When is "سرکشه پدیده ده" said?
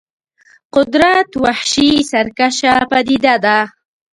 2.11-3.57